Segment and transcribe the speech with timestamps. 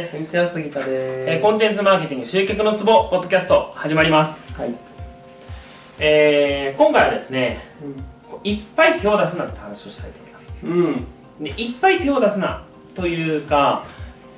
[0.00, 4.74] です、こんにちは杉田です、えーコンテンツマーケティング集客のツボポッドキャスト始まります、はい、
[5.98, 7.60] えー今回はですね
[8.26, 10.52] こういっぱい手を出すなって話をしたいと思います。
[10.62, 11.06] うん。
[11.44, 12.64] でいっぱい手を出すな
[12.94, 13.84] というか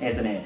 [0.01, 0.45] えっ、とね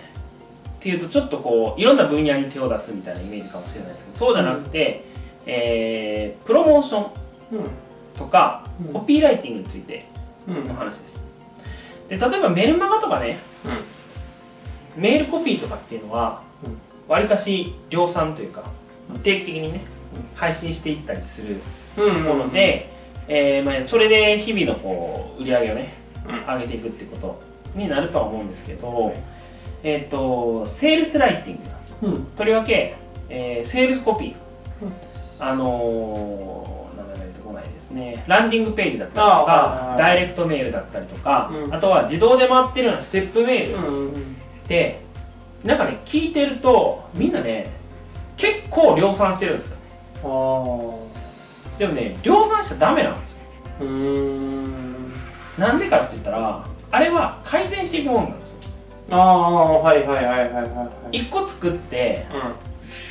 [0.78, 5.04] っていうとちょっとこういろんな分野に手を出すみたいなイメージかもしれないですけどそうじゃなくて、
[5.48, 7.12] えープロモーション
[8.16, 8.94] とか、うん。
[8.94, 10.06] コピーライティングについて
[10.48, 11.26] うんうんの話です。
[12.08, 13.40] で例えばメルマガとかね
[14.98, 16.78] メールコピーとかっていうのはうん。
[17.08, 18.64] わりかし量産というか
[19.14, 19.20] うん。
[19.20, 19.82] 定期的にね
[20.36, 21.62] 配信していったりする
[21.98, 22.90] うんもので、
[23.28, 25.94] えーまあ、それで日々のこう売り上げをね
[26.28, 26.36] うん。
[26.56, 27.42] 上げていくってこと
[27.76, 29.14] になるとは思うんですけど、
[29.84, 31.58] えっ、とセールスライティン
[32.02, 32.26] グうん。
[32.36, 32.96] とりわけ、
[33.30, 34.36] えーセールスコピー、
[34.84, 34.94] うん。
[35.40, 38.24] あのー名前が出てこないですね。
[38.28, 41.74] ランディングページだったりとかダイレクトメールだったりとか、うん。
[41.74, 43.78] あとは自動で回ってるようなステップメール
[44.70, 45.00] うんって
[45.64, 47.72] なんかね聞いてるとみんなね
[48.36, 49.78] 結構量産してるんですよ。
[50.24, 51.80] あー。
[51.80, 53.40] でもね量産しちゃダメなんですよ。
[53.82, 55.12] うーん。
[55.58, 58.58] なんでかって言ったらあれは改善していくものなんですよ。
[59.10, 61.20] ああはいはいはいはいはいはい。
[61.20, 62.42] 1個作ってうん。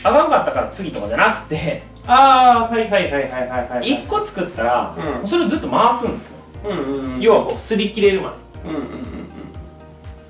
[0.04, 4.04] あかんかったから次とかじゃなくてああはいはいはいはいはいはい。
[4.04, 5.28] 1個作ったら、うん。
[5.28, 7.20] それをずっと回すんですよ、うんうんうん。
[7.20, 8.36] 要はこう擦り切れるまで。
[8.70, 9.25] うんうんうん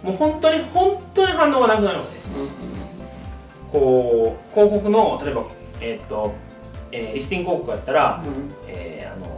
[0.06, 5.44] もう本当に本当に反応がなくなるのでうんこう広告の例えば
[5.80, 6.32] えっ、と、
[6.92, 8.54] えーリスティング広告やったら、うん。
[8.68, 9.36] えーあの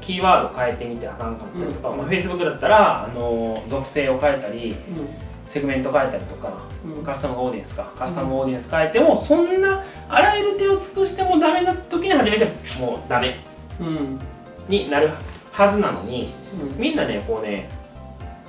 [0.00, 1.98] キーワード変えてみてあかんかったりとか、うん。
[1.98, 4.74] まあ、Facebook だったらあの属性を変えたり
[5.46, 6.52] セグメント変えたりとか
[6.84, 7.04] うん。
[7.04, 7.92] カスタムオーディエンスか。
[7.96, 12.46] カスタムオーディエンス変えてもそんなあらゆる手を尽くしてもダメな時に初めて
[12.80, 13.36] もうダメ。
[13.80, 14.18] うん。
[14.68, 15.10] になる
[15.52, 16.32] はずなのに
[16.76, 17.70] みんなねこうね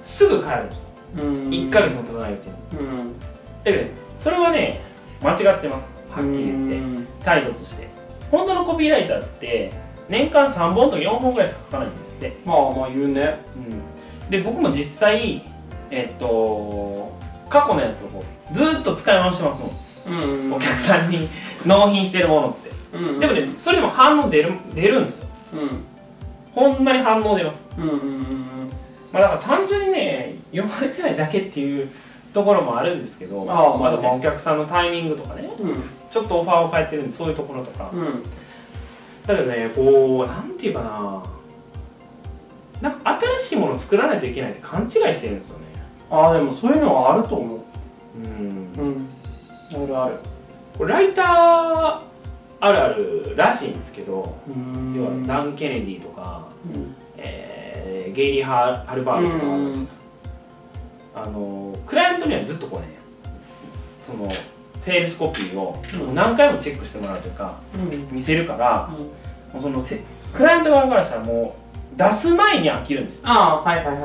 [0.01, 0.83] すぐ変えるんですよ。
[0.87, 2.53] うん1ヶ月も経たないうちに。
[2.79, 3.19] うん
[3.63, 4.81] だけどねそれはね
[5.21, 5.87] 間違ってます。
[6.11, 6.77] はっきり言って。
[6.77, 7.07] うん。
[7.23, 7.87] 態度として。
[8.29, 9.71] 本当のコピーライターって
[10.09, 13.37] 年間3本とか4本ぐらいしか書かないんですって、まあまあ言うね。
[13.55, 15.43] うん、で僕も実際
[15.91, 17.17] えっと
[17.49, 19.71] 過去のやつをずーっと使い回してますもん。
[20.07, 20.53] うん。
[20.53, 21.27] お客さんに
[21.65, 22.97] 納品してるものって。
[22.97, 23.19] うん。
[23.19, 25.27] でもねそれでも反応出る出るんですよ。
[25.53, 25.83] うん。
[26.53, 27.65] ほんまに反応出ます。
[27.77, 28.43] うんうんうん
[29.13, 31.89] まあだから単純にね読まれてないだけっていう
[32.33, 33.77] ところもあるんですけどああ。
[33.77, 35.83] まあお客さんのタイミングとかねうん。
[36.09, 37.91] ちょっとオファーを変えてるんでそういうところとか。
[37.93, 38.23] うん。
[39.27, 41.23] だけどねこうなんていうかな
[42.89, 45.65] なんか新しいものを作らないといけないって勘違いしてるんですよね。
[46.09, 47.59] ああでもそういうのはあると思う。
[48.17, 48.73] うん。
[48.77, 49.07] うん。
[49.71, 50.15] あるある。
[50.77, 51.99] これライター
[52.59, 54.95] あるあるらしいんですけどうん。
[54.97, 56.95] 要はダン・ケネディとか、うん。
[57.17, 57.62] えー
[58.13, 59.87] ゲイリー・ハハルバーグとかがあるんです
[61.15, 62.87] あのクライアントにはずっとこうね
[64.01, 64.29] その
[64.81, 66.15] セールスコピーをうん。
[66.15, 68.15] 何回もチェックしてもらうというかうん。
[68.15, 68.87] 見せるから
[69.53, 70.01] もうそのせ
[70.33, 71.55] クライアント側からしたらも
[71.95, 74.03] う出す前に飽きるんですああはいはいはい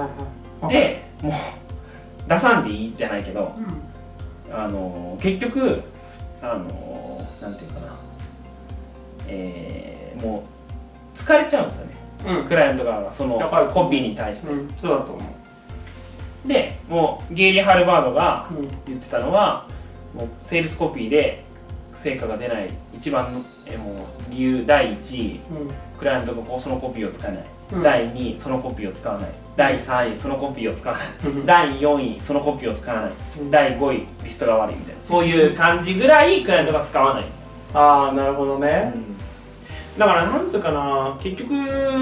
[0.60, 0.72] はい。
[0.72, 1.32] でもう
[2.28, 3.54] 出さんでいいじゃないけど
[4.48, 4.54] うん。
[4.54, 5.82] あの結局
[6.42, 7.86] あのなんていうかな。
[9.26, 10.42] えーも
[11.14, 11.92] う疲れちゃうんですよね。
[11.92, 11.97] うん
[12.47, 13.39] クライアント側がその
[13.73, 14.53] コピーに対して。
[14.53, 14.73] うん。
[14.77, 16.49] そうだと思う。
[16.49, 18.69] でもうゲイリー・ハルバードがうん。
[18.87, 19.67] 言ってたのは
[20.15, 21.45] もうセールスコピーで
[21.95, 23.97] 成果が出ない一番のえもう
[24.31, 25.41] 理由第1位。
[25.99, 27.83] クライアントがそのコピーを使わない、うん。
[27.83, 29.31] 第2位そのコピーを使わない。
[29.56, 31.06] 第3位そのコピーを使わない。
[31.25, 31.45] うん。
[31.47, 33.12] 第4位そのコピーを使わない。
[33.41, 33.50] うん。
[33.50, 35.03] 第5位リストが悪いみたいな。
[35.03, 37.25] そういう感じぐらいクライアントが使わない、
[37.75, 38.93] ああなるほどね
[39.98, 41.53] だからなんつうかな結局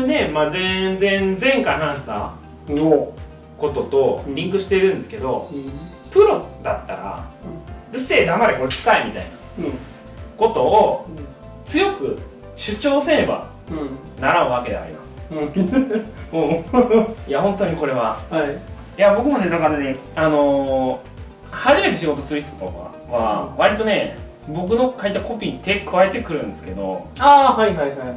[0.07, 2.33] ね、まあ、全然前回話した
[2.71, 3.13] お。
[3.59, 4.35] こととうん。
[4.35, 5.71] リンクしてるんですけど、うん。
[6.11, 7.25] プロだったら
[7.93, 9.79] 「うっせえ黙れこれ使え」みたいなうん。
[10.37, 11.07] ことを
[11.65, 12.19] 強く
[12.55, 14.21] 主張せねばうん。
[14.21, 15.17] ならんわけであります。
[15.31, 15.47] うん。
[17.27, 18.19] いや本当にこれは。
[18.31, 18.51] はい。
[18.99, 21.17] いや僕もねだからねあのー
[21.51, 24.19] 初めて仕事する人とかは割とね
[24.49, 28.15] 僕の書いたコピーに手加えてくるんですけどああはいはいはいはいは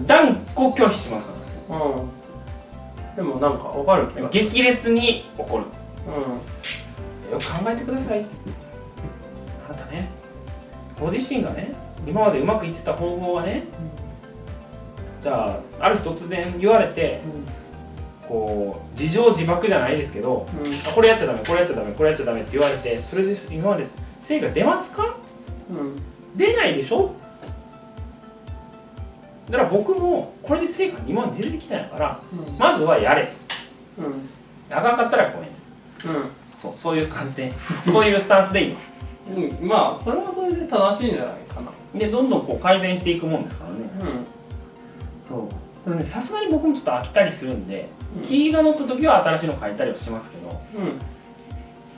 [0.00, 1.32] い断固拒否しますか
[1.68, 1.82] らね。
[1.82, 3.16] はいうん。
[3.16, 5.64] でもなんかわかる気が激烈に怒る。
[7.28, 8.50] うよく考えてくださいっつって。
[9.68, 10.08] あなたね
[10.98, 11.74] ご自身がね
[12.06, 13.64] 今までうまくいってた方法はね
[15.20, 15.50] じゃ
[15.80, 17.20] あある日突然言われて
[18.28, 20.72] こう自情自爆じゃないですけどんうん。
[20.88, 23.86] あこれやっちゃダメこれやっちゃダメこれやっちゃダメって言われてそれで今まで
[24.22, 25.45] 成果出ますかうん
[26.36, 27.14] 出ないでしょ？
[29.50, 32.20] だから僕もこれで成果今まで出てきたんやから
[32.58, 33.32] まずはやれ。
[33.98, 34.28] うん。
[34.70, 35.50] あかんかったらごめん。
[35.50, 36.30] うん。
[36.56, 37.52] そうそういう感じで
[37.86, 38.76] そういうスタンスでいいの
[39.60, 39.68] うん。
[39.68, 41.70] まあそれはそれで正しいんじゃないかな。
[41.98, 43.76] でどんどんこう改善していくもんですからね。
[44.00, 44.26] うん。
[45.26, 45.88] そう。
[45.88, 48.22] でもねさすがに僕もちょっと飽きたりするんで、うん。
[48.22, 50.98] 気が乗った時は新しいの書いたりはしますけどうん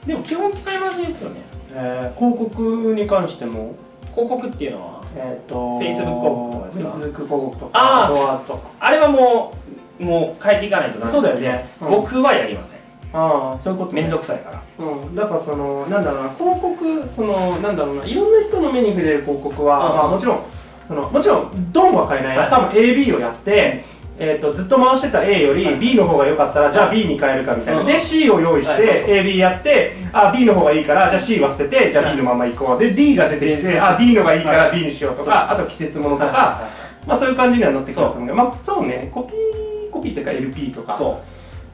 [0.09, 1.43] でも基本使い回しですよね。
[1.71, 3.75] えー、広告に関しても。
[4.15, 5.05] 広告っていうのは？
[5.17, 8.15] えっ、と Facebook 広告とかですか？Facebook 広告とかあー。
[8.15, 8.69] ドアーズとか。
[8.81, 9.55] あれはも
[10.01, 11.69] うもう変えていかないとダメそうだよね。
[11.83, 11.91] うん。
[11.91, 12.79] 僕はやりません。
[13.13, 14.03] ああそういうことね。
[14.03, 14.63] 面倒くさいから。
[14.79, 19.97] うん、だからそのなんだろうな広告そのなんだろうないろんな人の目に触れる広告は、うん。
[19.97, 20.41] まあ、もちろん
[20.89, 23.85] そのもちろんドンは変えない多分 AB をやって、
[24.21, 25.77] えー、とずっと回してた A よりはい。
[25.79, 27.87] B の方が良かったらじゃあ B に変えるかみたいな、うん。
[27.87, 32.79] で C を用意して、AB やってあ B の方がいいからじゃあ C は捨ててじゃあ B のまま行こう。
[32.79, 34.79] で D が出てきてあ D のがいいからはい。
[34.81, 36.69] D にしようとかあと季節ものとか、は
[37.07, 39.09] まあそういう感じにはなってくると思うけどまあそうね。
[39.13, 40.95] コピーコピーっていうか LP とか。
[40.95, 41.23] そ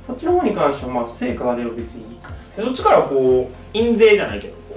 [0.06, 2.30] そっちの方に関してはまあ成果が出る別にいいか。
[2.58, 4.76] どっちからこう印税じゃないけどこ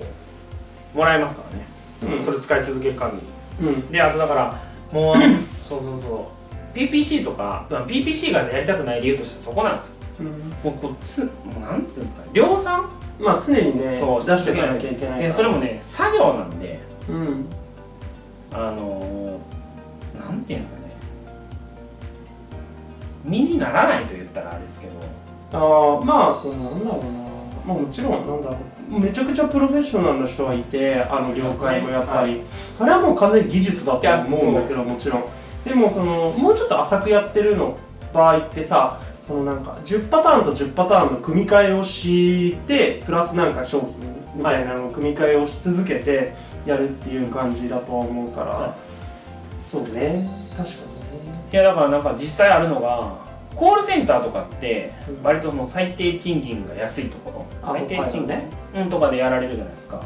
[0.96, 2.24] うもらえますからね、うん。
[2.24, 3.18] それ使い続ける限
[3.60, 3.68] り。
[3.68, 3.92] うん。
[3.92, 4.62] であとだから
[4.92, 5.16] もう
[5.68, 6.37] そうそうそう
[6.78, 9.96] PPC とかまあ PPC がやりたくない理由としてはそこなんですよ。
[10.64, 12.30] もうこうつもうなんつうんですかね。
[12.34, 12.90] 量産？
[13.20, 16.80] まあ常にねそう出していかなきゃいけないでそれもね作業なんで
[17.10, 17.46] うん。
[18.52, 20.92] あのー、なんていうんですかね。
[23.26, 24.94] 身にならないと言ったらあれですけど。
[25.54, 27.10] ああまあそのなんだろうな。
[27.66, 28.58] まあもちろんなんだろ
[28.92, 29.00] う。
[29.00, 32.42] めちゃくちゃプロフェッショナルな人がいてあの業界もやっぱり、
[32.78, 35.26] それはもう完全に技術だと思うんだけどもちろん
[35.66, 37.78] でもそのもうちょっと浅くやってるの
[38.14, 43.98] 場合ってさそのなんか10パターンと10パターンの組み替えをしてプラスなんか商品
[44.36, 46.34] みたいなのを組み替えをし続けて
[46.66, 48.78] やるっていう感じだとは思うから、は
[49.60, 50.30] そうね。
[50.56, 50.76] 確か
[51.52, 53.16] いやだからなんか実際あるのが
[53.56, 55.24] コールセンターとかってうん。
[55.24, 57.46] 割とその最低賃金が安いところ。
[57.70, 60.02] あ最低賃金、ねうん、とかでやられるじゃないですか、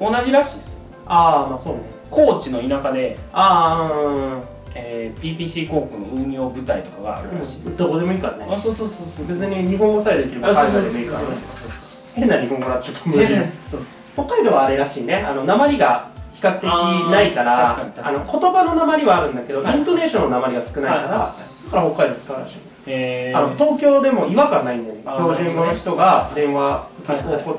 [0.00, 1.82] 同じらしいですにああまあそうね。
[2.10, 4.42] 高知の田舎で、ああうん
[4.74, 8.46] えー PPC 広告の運用部隊とかがあるらしいです、どこでもいいからね。
[8.50, 9.26] あそうそうそうそう。
[9.26, 11.26] 別に日本語さえできれば海外でもいいからね。
[12.14, 12.76] 変な日本語だ。
[12.76, 13.36] とちょっと無理そう
[13.72, 13.80] そう
[14.26, 15.24] 北海道はあれらしいね。
[15.28, 16.64] あの鉛が比較的
[17.10, 19.78] ないからあの言葉の鉛はあるんだけど、はい。
[19.78, 21.70] イントネーションの鉛が少ないから、はい。
[21.70, 25.02] だから北海道使うらしい、えー、あの東京でも違和感ないんだよね。
[25.02, 26.86] 標準語の人が電話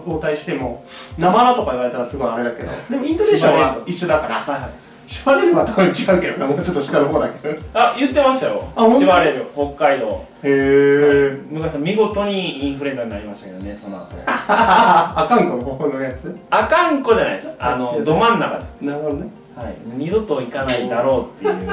[0.06, 0.84] を応対しても
[1.18, 2.70] 「なまら」とか言われたらすごいあれだけど。
[2.90, 4.36] でもイントネーションは一緒だから。
[4.36, 7.54] はいはい縛れるは多分違うけどなもうちょっと下の方だけど。
[7.54, 8.64] へあ言ってましたよ。
[8.76, 9.46] あ縛れる。
[9.54, 10.26] 北海道。
[10.44, 14.16] え向井さん見事にインフルエンザになりましたけどねその後。
[14.28, 16.38] あかんこの方のやつ。
[16.50, 17.56] あかんこじゃないです。
[17.60, 18.78] あのど真ん中です。
[18.82, 19.28] なるほどね。
[19.56, 19.76] はい。
[19.98, 21.64] 二度と行かないだろうっていう。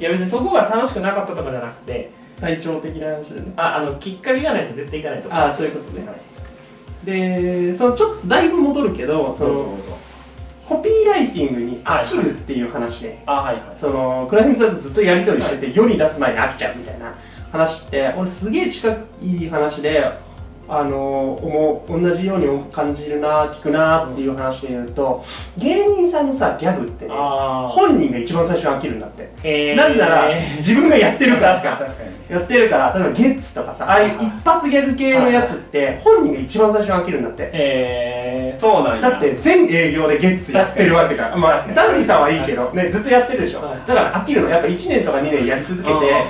[0.00, 2.10] いや別にそこが楽しくなかったとかじゃなくて。
[2.40, 3.52] 体調的な話でね。
[3.56, 6.06] ああのきっかけがないと絶対行かないとあそういうことね。
[6.06, 6.16] はい。
[7.04, 9.94] でそのちょっとだいぶ戻るけどそのそうそうそう
[10.70, 13.62] コピーライティングに飽きるっていう話で、あはいはい。
[13.74, 17.12] そのクライアントさんとずっとやり取りしてて、世に出す前に飽きちゃうみたいな
[17.50, 20.04] 話って俺すげえ近い話で
[20.68, 25.24] あの思う同じように感じるな聞くなっていう話で言うと
[25.58, 29.74] 芸人さんのさギャグってねあ本人が一番最初に飽きるんだって、えー。
[29.74, 30.28] なぜなら
[30.58, 32.20] 自分がやってるから確かにさ確かに。
[32.30, 37.50] やってるから例えばゲッツとかさああいう一発ギャグ系のやつって本人が一番最初に飽きるんだって。
[37.52, 38.19] えー、
[38.58, 39.10] そうなんや。
[39.10, 43.78] だって全営業でゲッツやってるわけじゃん、まあ、ダンディさんはいいけど、ね、ずっとやってるでしょ、はい。
[43.86, 46.24] だから飽きるのやっぱ1年とか2年やり続けて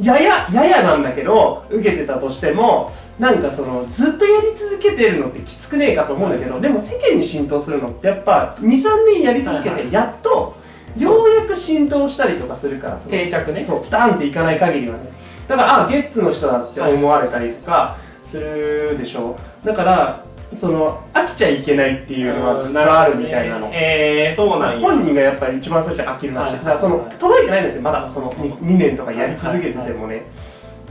[0.00, 10.56] ややややなんだけど受けてたとしてもなんかそのずっとやり続けてるのってきつくねえかと思うんだけど、でも世間に浸透するのってやっぱ23年やり続けはいはてやっと
[10.96, 13.62] ようやく浸透したりとかするから定着ね。
[13.62, 15.10] そうダンっていかない限りはね。
[15.46, 19.36] だからあゲッツの人だって思われたりとかするでしょ。
[19.64, 20.24] だから
[20.56, 24.88] その飽きちゃいけないっていうのはずっとあるみたいなの、えー、そうなんや。
[24.88, 30.22] 本人がやっぱり一番最初に飽きるらしい、はいだからその届いてないのってまだその 2, 年とかやり続けててもね、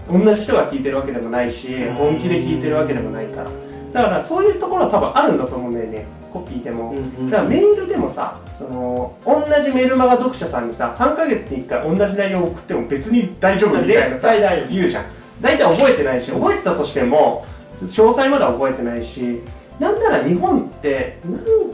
[0.10, 1.96] 同じ人が聞いてるわけでもないしうん。
[1.96, 3.50] 本気で聞いてるわけでもないから。
[3.94, 6.06] だからそういうところは多分あるんだと思うんだよね。
[6.32, 6.94] コピーでも、
[7.25, 15.06] だからメールでもさその同じメルマガ読者さんにさ3ヶ月に1回同じ内容を送っても別に大丈夫みたいな絶さ対大丈夫言うじゃん。
[15.42, 17.46] 大体覚えてないし覚えてたとしても
[17.82, 19.42] 詳細までは覚えてないし
[19.80, 21.20] なんなら日本って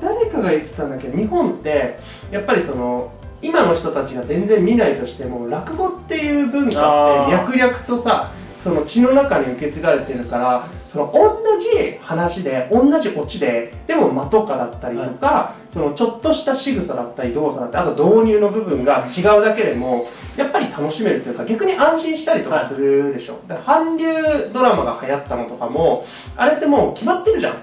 [0.02, 1.08] 誰かが言ってたんだけ？
[1.08, 1.98] ど日本って
[2.32, 8.32] やっぱりその今の人たちが全然見ないとしても落語っていう文化って脈々とさ
[8.66, 24.08] その血の中に受け継がれてるからその同じ話で同じオチででも間とかだったりとか、そのちょっとした仕草だったり動作だったりあと導入の部分が違うだけでもやっぱり楽しめるというか逆に安心したりとかするでしょ、だから韓流
[24.52, 26.04] ドラマが流行ったのとかも
[26.36, 27.58] あれってもう決まってるじゃん。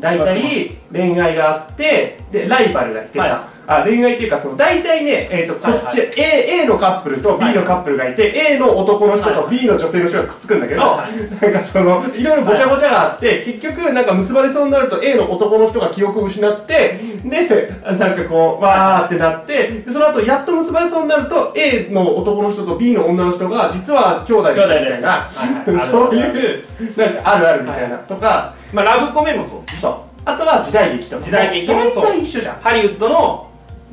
[0.00, 9.38] 大体恋愛があってでライバルがいてさ、はいあ恋愛っていうかその大体ね、えー、とこっち、A, A のカップルと B のカップルがいて、A の男の人とはい。
[9.42, 11.06] はい B の女性の人がくっつくんだけど、は
[11.40, 25.30] なんかそのいろいろごちゃごちゃがあって、結局なんか結ばれそうになると A の男の人が記憶を失ってでなんかこうわーってなってでその後やっと結ばれそうになると A の男の人と B の女の人が実は兄弟でしたみたいな、は
[25.68, 25.86] いはい。
[25.86, 26.64] そういう
[26.96, 28.54] なんかあるあるみたいな、とか。
[28.72, 29.94] まあラブコメもそうですそう。
[30.24, 31.22] あとは時代劇とか。
[31.22, 32.56] 時代劇もそう大体一緒じゃん。
[32.60, 33.47] ハリウッドの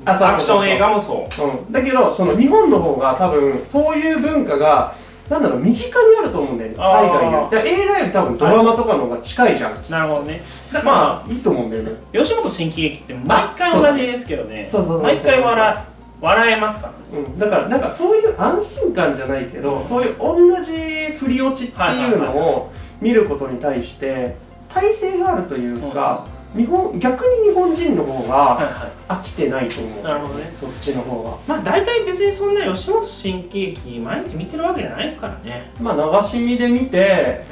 [0.05, 1.43] あそうアクション映画もそう。
[1.45, 4.93] うん、だけどその日本の方が多分そういう文化が
[5.29, 6.77] なんだろう身近にあると思うんだよね。
[6.77, 7.69] 海外より。
[7.69, 10.41] 映画より多分ドラマとかの方が近いじゃん、なるほどね。
[10.83, 11.91] まいいと思うんだよね。
[12.13, 14.65] 吉本新喜劇って毎回同じですけどね。
[14.69, 15.83] そうそうそうそう毎回笑
[16.21, 17.25] 笑えますからね。
[17.25, 19.83] うん、だからなんかそういう安心感じゃないけど、うん。
[19.83, 20.71] そういう同じ
[21.17, 22.71] 振り落ちっていうのを
[23.01, 24.35] 見ることに対して
[24.69, 30.51] 体制があるというか、日本逆に日本人の方はいがは飽きてないと思う、いなるほどね。
[30.55, 31.37] そっちの方が。
[31.47, 35.71] まあ大体別にそんな吉本新喜劇毎日見てるわけじゃないですからね。
[35.81, 37.43] まあ流し見で見て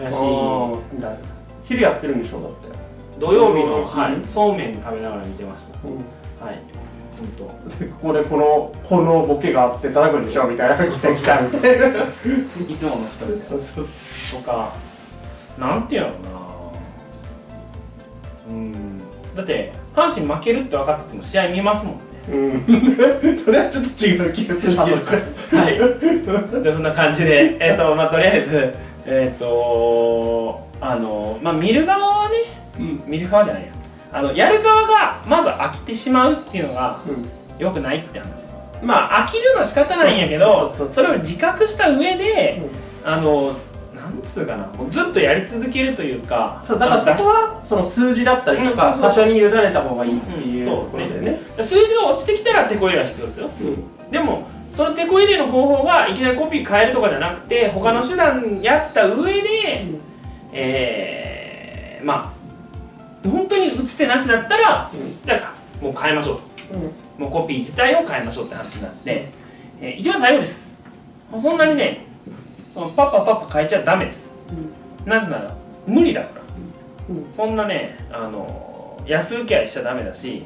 [1.64, 2.74] 昼やってるんでしょだって。
[3.20, 3.86] 土曜日の、うん。
[3.86, 6.06] はい、そうめん食べながら見てましうん。
[6.40, 6.60] たはい。
[7.18, 10.78] 本でここでこのこのボケがあって叩くんでしょみたいな。
[10.78, 11.88] 奇跡来たみたいな。
[11.90, 13.50] 当いつもの人です。
[13.50, 14.42] そうそうそう。
[14.42, 14.74] とか
[15.60, 16.44] なんていうのかな。
[18.50, 18.93] うん
[19.36, 22.02] だって阪神負けるって分かってても試合見ますもんね。
[22.30, 23.36] うん。
[23.36, 24.92] それはちょっと違う気がするけ
[25.56, 25.62] ど。
[25.62, 25.70] は
[26.60, 26.64] い。
[26.64, 28.74] でそんな感じでえっ、と まあとりあえず
[29.06, 32.36] えっ、とあのまあ見る側はね
[32.80, 33.04] うん。
[33.06, 33.70] 見る側じゃないや。
[34.12, 37.30] あのやる側がまず飽きてしまうっていうのがうん。
[37.60, 38.54] 良くないって話です。
[38.82, 42.62] まあ飽きるのは仕方ないんやけどそれを自覚した上で
[43.06, 43.56] あの
[44.14, 51.40] なんつうかなもうずっとやり続けるというかそうだからそこはその数字だったりとか場所に委ねた方がいいっていうころでね。
[51.62, 53.50] 数字が落ちてきたら手こ入れは必要ですよ。
[53.62, 54.12] うん。
[54.12, 59.86] でもその手こ入れの方法がいきなりコピー変えるとかじゃなくて他の手段やった上で、
[60.52, 62.34] えー、ま
[63.24, 64.92] あ本当に打つ手なしだったら
[65.26, 66.44] じゃあもう変えましょうと。
[67.18, 69.30] もうコピー自体を変えましょうって話になって、
[69.80, 70.74] えー一番最後です。
[71.40, 72.06] そんなにね
[72.74, 74.32] パッパパッパ変えちゃダメです。
[75.06, 76.42] なぜなら無理だから。
[77.10, 77.32] うん。
[77.32, 80.44] そんなねあの安請け合いしちゃダメだし、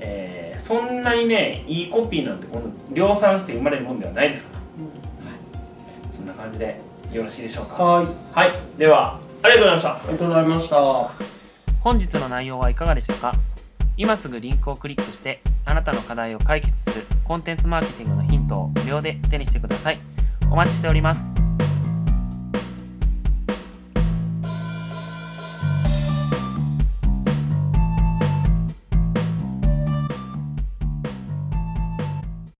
[0.00, 4.60] えーそんなにねいいコピーなんてこの量産して生まれるもんではないですから、
[5.30, 5.38] はい、
[6.10, 6.80] そんな感じで
[7.12, 7.80] よろしいでしょうか？
[7.80, 8.06] はい。
[8.32, 8.52] はい。
[8.76, 9.94] ではありがとうございました。
[9.94, 10.76] ありがとうございました。
[11.80, 13.34] 本日の内容はいかがでしたか？
[13.96, 19.98] 今すぐリンクをクリックしてあなたの課題を解決するコンテンツマーケティングのヒントを無料で手にしてください。
[20.50, 21.47] お待ちしております